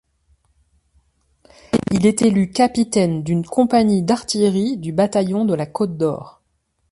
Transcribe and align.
Il 1.91 2.07
est 2.07 2.23
élu 2.23 2.49
capitaine 2.49 3.21
d’une 3.21 3.45
compagnie 3.45 4.01
d'artillerie 4.01 4.77
du 4.77 4.91
bataillon 4.93 5.45
de 5.45 5.53
la 5.53 5.67
Côte 5.67 5.95
d'Or. 5.95 6.41